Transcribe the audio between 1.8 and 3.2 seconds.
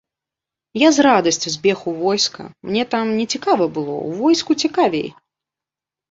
у войска, мне там